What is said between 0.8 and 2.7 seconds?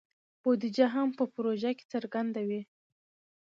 هم په پروژه کې څرګنده وي.